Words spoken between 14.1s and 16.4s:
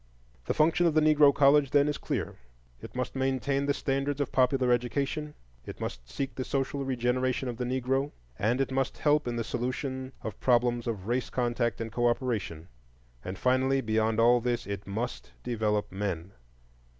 all this, it must develop men.